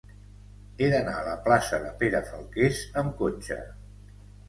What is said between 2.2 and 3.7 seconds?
Falqués amb cotxe.